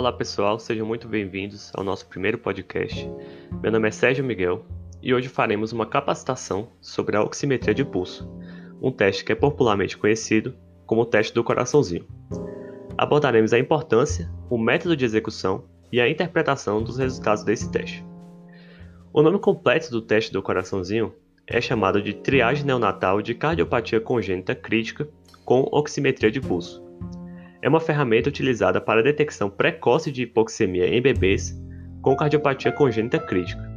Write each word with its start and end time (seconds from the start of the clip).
Olá 0.00 0.10
pessoal, 0.10 0.58
sejam 0.58 0.86
muito 0.86 1.06
bem-vindos 1.06 1.70
ao 1.74 1.84
nosso 1.84 2.06
primeiro 2.06 2.38
podcast. 2.38 3.06
Meu 3.62 3.70
nome 3.70 3.86
é 3.86 3.90
Sérgio 3.90 4.24
Miguel 4.24 4.64
e 5.02 5.12
hoje 5.12 5.28
faremos 5.28 5.74
uma 5.74 5.84
capacitação 5.84 6.70
sobre 6.80 7.18
a 7.18 7.22
oximetria 7.22 7.74
de 7.74 7.84
pulso, 7.84 8.26
um 8.80 8.90
teste 8.90 9.22
que 9.22 9.32
é 9.32 9.34
popularmente 9.34 9.98
conhecido 9.98 10.56
como 10.86 11.02
o 11.02 11.04
teste 11.04 11.34
do 11.34 11.44
coraçãozinho. 11.44 12.06
Abordaremos 12.96 13.52
a 13.52 13.58
importância, 13.58 14.32
o 14.48 14.56
método 14.56 14.96
de 14.96 15.04
execução 15.04 15.64
e 15.92 16.00
a 16.00 16.08
interpretação 16.08 16.82
dos 16.82 16.96
resultados 16.96 17.44
desse 17.44 17.70
teste. 17.70 18.02
O 19.12 19.20
nome 19.20 19.38
completo 19.38 19.90
do 19.90 20.00
teste 20.00 20.32
do 20.32 20.42
coraçãozinho 20.42 21.12
é 21.46 21.60
chamado 21.60 22.00
de 22.00 22.14
triagem 22.14 22.64
neonatal 22.64 23.20
de 23.20 23.34
cardiopatia 23.34 24.00
congênita 24.00 24.54
crítica 24.54 25.06
com 25.44 25.68
oximetria 25.70 26.30
de 26.30 26.40
pulso. 26.40 26.89
É 27.62 27.68
uma 27.68 27.80
ferramenta 27.80 28.28
utilizada 28.28 28.80
para 28.80 29.00
a 29.00 29.02
detecção 29.02 29.50
precoce 29.50 30.10
de 30.10 30.22
hipoxemia 30.22 30.86
em 30.86 31.02
bebês 31.02 31.54
com 32.00 32.16
cardiopatia 32.16 32.72
congênita 32.72 33.18
crítica. 33.18 33.68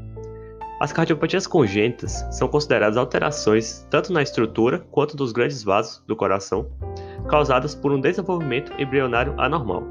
As 0.80 0.92
cardiopatias 0.92 1.46
congênitas 1.46 2.26
são 2.32 2.48
consideradas 2.48 2.98
alterações 2.98 3.86
tanto 3.90 4.12
na 4.12 4.22
estrutura 4.22 4.80
quanto 4.92 5.16
dos 5.16 5.32
grandes 5.32 5.64
vasos 5.64 6.04
do 6.08 6.16
coração, 6.16 6.70
causadas 7.30 7.76
por 7.76 7.92
um 7.92 8.00
desenvolvimento 8.00 8.72
embrionário 8.80 9.34
anormal. 9.38 9.84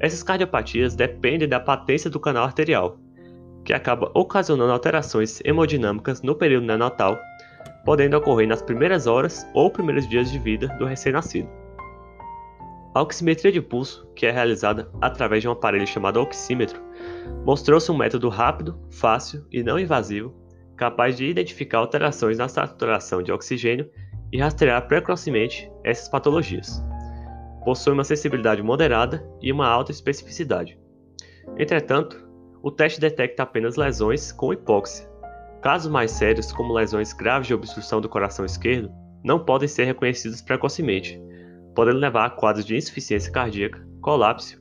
Essas 0.00 0.22
cardiopatias 0.22 0.94
dependem 0.94 1.48
da 1.48 1.60
patência 1.60 2.10
do 2.10 2.20
canal 2.20 2.44
arterial, 2.44 2.98
que 3.64 3.72
acaba 3.72 4.10
ocasionando 4.14 4.72
alterações 4.72 5.40
hemodinâmicas 5.44 6.20
no 6.20 6.34
período 6.34 6.66
neonatal, 6.66 7.18
podendo 7.84 8.16
ocorrer 8.16 8.46
nas 8.46 8.62
primeiras 8.62 9.06
horas 9.06 9.46
ou 9.54 9.70
primeiros 9.70 10.08
dias 10.08 10.30
de 10.30 10.38
vida 10.38 10.68
do 10.78 10.84
recém-nascido. 10.84 11.63
A 12.94 13.02
oximetria 13.02 13.50
de 13.50 13.60
pulso, 13.60 14.08
que 14.14 14.24
é 14.24 14.30
realizada 14.30 14.88
através 15.00 15.42
de 15.42 15.48
um 15.48 15.50
aparelho 15.50 15.86
chamado 15.86 16.20
oxímetro, 16.20 16.80
mostrou-se 17.44 17.90
um 17.90 17.96
método 17.96 18.28
rápido, 18.28 18.78
fácil 18.88 19.44
e 19.50 19.64
não 19.64 19.80
invasivo, 19.80 20.32
capaz 20.76 21.16
de 21.16 21.26
identificar 21.26 21.78
alterações 21.78 22.38
na 22.38 22.46
saturação 22.46 23.20
de 23.20 23.32
oxigênio 23.32 23.90
e 24.32 24.38
rastrear 24.38 24.86
precocemente 24.86 25.68
essas 25.82 26.08
patologias. 26.08 26.80
Possui 27.64 27.92
uma 27.92 28.04
sensibilidade 28.04 28.62
moderada 28.62 29.28
e 29.42 29.50
uma 29.50 29.66
alta 29.66 29.90
especificidade. 29.90 30.78
Entretanto, 31.58 32.24
o 32.62 32.70
teste 32.70 33.00
detecta 33.00 33.42
apenas 33.42 33.74
lesões 33.74 34.30
com 34.30 34.52
hipóxia. 34.52 35.10
Casos 35.60 35.90
mais 35.90 36.12
sérios, 36.12 36.52
como 36.52 36.72
lesões 36.72 37.12
graves 37.12 37.48
de 37.48 37.54
obstrução 37.54 38.00
do 38.00 38.08
coração 38.08 38.44
esquerdo, 38.44 38.92
não 39.24 39.44
podem 39.44 39.66
ser 39.66 39.84
reconhecidos 39.84 40.42
precocemente, 40.42 41.20
podendo 41.74 41.98
levar 41.98 42.26
a 42.26 42.30
quadros 42.30 42.64
de 42.64 42.76
insuficiência 42.76 43.32
cardíaca, 43.32 43.86
colapso 44.00 44.60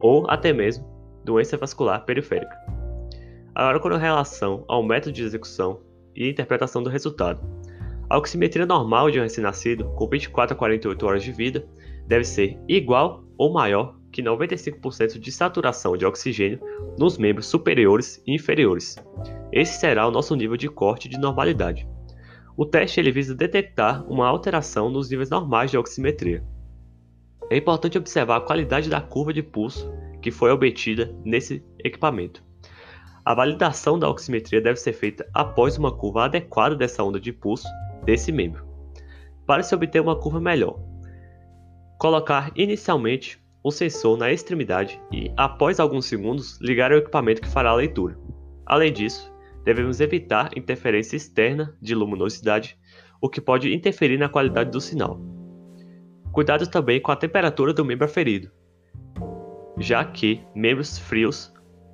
ou 0.00 0.28
até 0.30 0.52
mesmo 0.52 0.86
doença 1.24 1.56
vascular 1.56 2.04
periférica. 2.04 2.56
Agora, 3.54 3.80
com 3.80 3.88
relação 3.88 4.64
ao 4.68 4.82
método 4.82 5.12
de 5.12 5.22
execução 5.22 5.80
e 6.14 6.28
interpretação 6.28 6.82
do 6.82 6.90
resultado. 6.90 7.40
A 8.10 8.16
oximetria 8.16 8.64
normal 8.64 9.10
de 9.10 9.20
um 9.20 9.22
recém-nascido, 9.22 9.84
com 9.96 10.08
24 10.08 10.54
a 10.54 10.58
48 10.58 11.06
horas 11.06 11.22
de 11.22 11.32
vida, 11.32 11.68
deve 12.06 12.24
ser 12.24 12.58
igual 12.66 13.22
ou 13.36 13.52
maior 13.52 13.96
que 14.10 14.22
95% 14.22 15.18
de 15.18 15.30
saturação 15.30 15.96
de 15.96 16.06
oxigênio 16.06 16.58
nos 16.98 17.18
membros 17.18 17.46
superiores 17.46 18.22
e 18.26 18.34
inferiores. 18.34 18.96
Esse 19.52 19.78
será 19.78 20.08
o 20.08 20.10
nosso 20.10 20.34
nível 20.34 20.56
de 20.56 20.68
corte 20.68 21.08
de 21.08 21.18
normalidade. 21.18 21.86
O 22.58 22.66
teste 22.66 22.98
ele 22.98 23.12
visa 23.12 23.36
detectar 23.36 24.04
uma 24.10 24.26
alteração 24.26 24.90
nos 24.90 25.08
níveis 25.08 25.30
normais 25.30 25.70
de 25.70 25.78
oximetria. 25.78 26.42
É 27.48 27.56
importante 27.56 27.96
observar 27.96 28.38
a 28.38 28.40
qualidade 28.40 28.90
da 28.90 29.00
curva 29.00 29.32
de 29.32 29.44
pulso 29.44 29.88
que 30.20 30.32
foi 30.32 30.50
obtida 30.50 31.14
nesse 31.24 31.64
equipamento. 31.84 32.42
A 33.24 33.32
validação 33.32 33.96
da 33.96 34.10
oximetria 34.10 34.60
deve 34.60 34.80
ser 34.80 34.92
feita 34.92 35.24
após 35.32 35.78
uma 35.78 35.96
curva 35.96 36.24
adequada 36.24 36.74
dessa 36.74 37.04
onda 37.04 37.20
de 37.20 37.32
pulso 37.32 37.68
desse 38.04 38.32
membro. 38.32 38.66
Para 39.46 39.62
se 39.62 39.72
obter 39.72 40.00
uma 40.00 40.18
curva 40.18 40.40
melhor, 40.40 40.80
colocar 41.96 42.50
inicialmente 42.56 43.40
o 43.62 43.70
sensor 43.70 44.18
na 44.18 44.32
extremidade 44.32 45.00
e, 45.12 45.30
após 45.36 45.78
alguns 45.78 46.06
segundos, 46.06 46.60
ligar 46.60 46.90
o 46.90 46.96
equipamento 46.96 47.40
que 47.40 47.48
fará 47.48 47.70
a 47.70 47.76
leitura. 47.76 48.18
Além 48.66 48.92
disso, 48.92 49.32
devemos 49.68 50.00
evitar 50.00 50.56
interferência 50.56 51.14
externa 51.14 51.76
de 51.78 51.94
luminosidade, 51.94 52.78
o 53.20 53.28
que 53.28 53.38
pode 53.38 53.70
interferir 53.70 54.16
na 54.16 54.26
qualidade 54.26 54.70
do 54.70 54.80
sinal. 54.80 55.20
Cuidado 56.32 56.66
também 56.66 57.02
com 57.02 57.12
a 57.12 57.16
temperatura 57.16 57.74
do 57.74 57.84
membro 57.84 58.06
aferido, 58.06 58.50
já 59.78 60.02
que 60.06 60.40
membros 60.54 60.98
frios, 60.98 61.52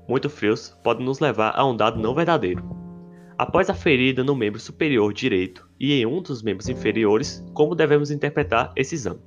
muito 0.08 0.30
frios, 0.30 0.68
podem 0.84 1.04
nos 1.04 1.18
levar 1.18 1.52
a 1.56 1.66
um 1.66 1.76
dado 1.76 2.00
não 2.00 2.14
verdadeiro. 2.14 2.62
Após 3.36 3.68
a 3.68 3.74
ferida 3.74 4.22
no 4.22 4.36
membro 4.36 4.60
superior 4.60 5.12
direito 5.12 5.68
e 5.80 5.94
em 5.94 6.06
um 6.06 6.22
dos 6.22 6.44
membros 6.44 6.68
inferiores, 6.68 7.44
como 7.54 7.74
devemos 7.74 8.12
interpretar 8.12 8.72
esse 8.76 8.94
exame? 8.94 9.18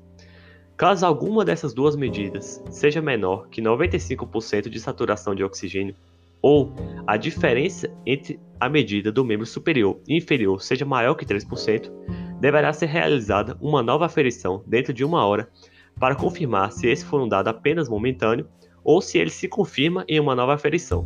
Caso 0.78 1.06
alguma 1.06 1.44
dessas 1.44 1.74
duas 1.74 1.98
medidas 1.98 2.64
seja 2.70 3.02
menor 3.02 3.50
que 3.50 3.62
95% 3.62 4.70
de 4.70 4.80
saturação 4.80 5.36
de 5.36 5.44
oxigênio, 5.44 5.96
ou 6.48 6.74
a 7.06 7.18
diferença 7.18 7.94
entre 8.06 8.40
a 8.58 8.70
medida 8.70 9.12
do 9.12 9.26
membro 9.26 9.46
superior 9.46 10.00
e 10.08 10.16
inferior 10.16 10.62
seja 10.62 10.86
maior 10.86 11.14
que 11.14 11.26
3%, 11.26 11.92
deverá 12.40 12.72
ser 12.72 12.86
realizada 12.86 13.58
uma 13.60 13.84
nova 13.84 14.06
aferição 14.06 14.64
dentro 14.66 14.94
de 14.94 15.04
uma 15.04 15.26
hora 15.26 15.50
para 16.00 16.16
confirmar 16.16 16.72
se 16.72 16.88
esse 16.88 17.04
for 17.04 17.20
um 17.20 17.28
dado 17.28 17.50
apenas 17.50 17.90
momentâneo 17.90 18.48
ou 18.82 19.02
se 19.02 19.18
ele 19.18 19.30
se 19.30 19.50
confirma 19.50 20.06
em 20.08 20.22
uma 20.22 20.34
nova 20.34 20.54
aferição. 20.54 21.06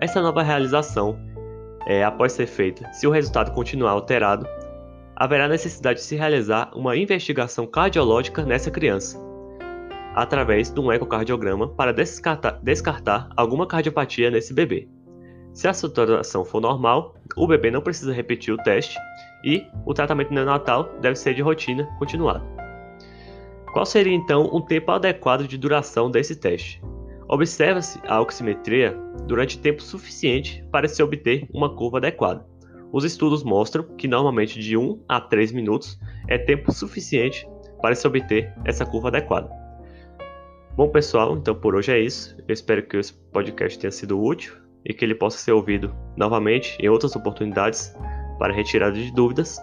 Essa 0.00 0.22
nova 0.22 0.44
realização, 0.44 1.18
é, 1.84 2.04
após 2.04 2.34
ser 2.34 2.46
feita, 2.46 2.92
se 2.92 3.08
o 3.08 3.10
resultado 3.10 3.50
continuar 3.50 3.90
alterado, 3.90 4.46
haverá 5.16 5.48
necessidade 5.48 5.98
de 5.98 6.04
se 6.04 6.14
realizar 6.14 6.70
uma 6.72 6.96
investigação 6.96 7.66
cardiológica 7.66 8.44
nessa 8.44 8.70
criança, 8.70 9.20
através 10.14 10.70
de 10.70 10.80
um 10.80 10.92
ecocardiograma 10.92 11.68
para 11.68 11.92
descartar, 11.92 12.60
descartar 12.62 13.28
alguma 13.36 13.66
cardiopatia 13.66 14.30
nesse 14.30 14.54
bebê. 14.54 14.88
Se 15.52 15.68
a 15.68 15.72
saturação 15.72 16.44
for 16.44 16.60
normal, 16.60 17.14
o 17.36 17.46
bebê 17.46 17.70
não 17.70 17.80
precisa 17.80 18.12
repetir 18.12 18.52
o 18.52 18.56
teste 18.58 18.96
e 19.44 19.64
o 19.84 19.94
tratamento 19.94 20.32
neonatal 20.32 20.90
deve 21.00 21.16
ser 21.16 21.34
de 21.34 21.42
rotina 21.42 21.86
continuada. 21.98 22.42
Qual 23.72 23.84
seria 23.84 24.14
então 24.14 24.50
um 24.52 24.60
tempo 24.60 24.90
adequado 24.92 25.46
de 25.46 25.58
duração 25.58 26.10
desse 26.10 26.36
teste? 26.36 26.80
Observa-se 27.28 28.00
a 28.06 28.20
oximetria 28.20 28.96
durante 29.26 29.58
tempo 29.58 29.82
suficiente 29.82 30.64
para 30.70 30.88
se 30.88 31.02
obter 31.02 31.48
uma 31.52 31.74
curva 31.74 31.98
adequada. 31.98 32.46
Os 32.92 33.04
estudos 33.04 33.42
mostram 33.42 33.84
que 33.96 34.06
normalmente 34.06 34.60
de 34.60 34.76
1 34.76 35.02
a 35.08 35.20
3 35.20 35.50
minutos 35.52 35.98
é 36.28 36.38
tempo 36.38 36.70
suficiente 36.72 37.48
para 37.82 37.94
se 37.94 38.06
obter 38.06 38.52
essa 38.64 38.86
curva 38.86 39.08
adequada. 39.08 39.63
Bom, 40.76 40.88
pessoal, 40.88 41.36
então 41.36 41.54
por 41.54 41.76
hoje 41.76 41.92
é 41.92 42.00
isso. 42.00 42.36
Eu 42.48 42.52
espero 42.52 42.84
que 42.84 42.96
esse 42.96 43.12
podcast 43.12 43.78
tenha 43.78 43.92
sido 43.92 44.20
útil 44.20 44.56
e 44.84 44.92
que 44.92 45.04
ele 45.04 45.14
possa 45.14 45.38
ser 45.38 45.52
ouvido 45.52 45.94
novamente 46.16 46.76
em 46.80 46.88
outras 46.88 47.14
oportunidades 47.14 47.94
para 48.40 48.52
retirada 48.52 48.92
de 48.96 49.12
dúvidas. 49.12 49.56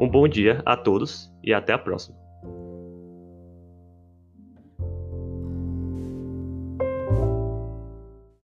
Um 0.00 0.08
bom 0.08 0.26
dia 0.26 0.62
a 0.64 0.74
todos 0.74 1.30
e 1.44 1.52
até 1.52 1.74
a 1.74 1.78
próxima. 1.78 2.27